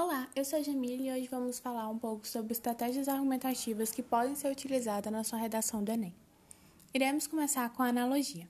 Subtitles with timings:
[0.00, 4.00] Olá, eu sou a Jamile e hoje vamos falar um pouco sobre estratégias argumentativas que
[4.00, 6.14] podem ser utilizadas na sua redação do Enem.
[6.94, 8.48] Iremos começar com a analogia.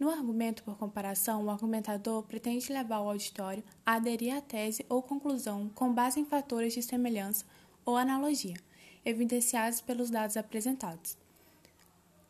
[0.00, 5.02] No argumento por comparação, o argumentador pretende levar o auditório a aderir à tese ou
[5.02, 7.44] conclusão com base em fatores de semelhança
[7.84, 8.56] ou analogia,
[9.04, 11.18] evidenciados pelos dados apresentados.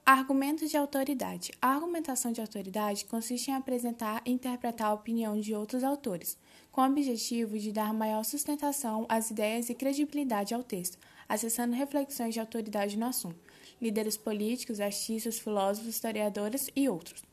[0.09, 1.51] Argumentos de autoridade.
[1.61, 6.39] A argumentação de autoridade consiste em apresentar e interpretar a opinião de outros autores,
[6.71, 10.97] com o objetivo de dar maior sustentação às ideias e credibilidade ao texto,
[11.29, 13.41] acessando reflexões de autoridade no assunto,
[13.83, 17.25] líderes políticos, artistas, filósofos, historiadores e outros,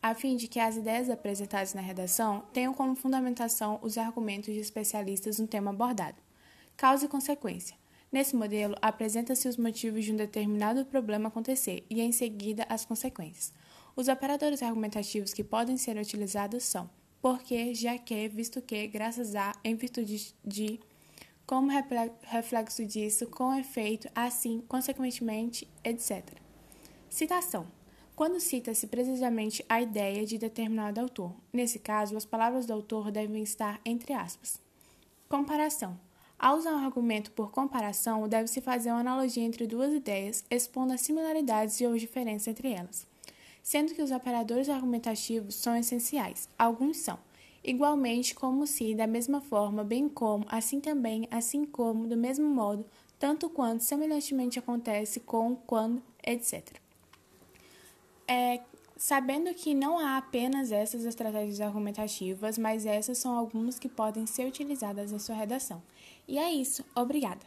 [0.00, 4.60] a fim de que as ideias apresentadas na redação tenham como fundamentação os argumentos de
[4.60, 6.18] especialistas no tema abordado.
[6.76, 7.74] Causa e consequência.
[8.12, 13.52] Nesse modelo, apresenta-se os motivos de um determinado problema acontecer e, em seguida, as consequências.
[13.94, 19.54] Os operadores argumentativos que podem ser utilizados são porque, já que, visto que, graças a,
[19.62, 20.80] em virtude de,
[21.46, 21.70] como
[22.22, 26.24] reflexo disso, com efeito, assim, consequentemente, etc.
[27.08, 27.66] Citação.
[28.16, 31.34] Quando cita-se precisamente a ideia de determinado autor.
[31.52, 34.60] Nesse caso, as palavras do autor devem estar entre aspas.
[35.28, 35.98] Comparação.
[36.40, 41.02] Ao usar um argumento por comparação, deve-se fazer uma analogia entre duas ideias, expondo as
[41.02, 43.06] similaridades e ou diferenças entre elas.
[43.62, 47.18] Sendo que os operadores argumentativos são essenciais, alguns são.
[47.62, 52.86] Igualmente, como se, da mesma forma, bem como, assim também, assim como, do mesmo modo,
[53.18, 56.80] tanto quanto, semelhantemente acontece com, quando, etc.
[58.26, 58.62] É,
[59.00, 64.46] sabendo que não há apenas essas estratégias argumentativas, mas essas são algumas que podem ser
[64.46, 65.82] utilizadas na sua redação.
[66.28, 66.84] E é isso.
[66.94, 67.46] Obrigada.